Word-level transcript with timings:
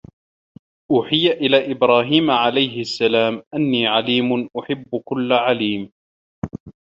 أُوحِيَ 0.91 1.31
إلَى 1.31 1.71
إبْرَاهِيمَ 1.71 2.31
عَلَيْهِ 2.31 2.81
السَّلَامُ 2.81 3.43
أَنِّي 3.55 3.87
عَلِيمٌ 3.87 4.49
أُحِبُّ 4.59 5.01
كُلَّ 5.05 5.33
عَلِيمٍ 5.33 5.91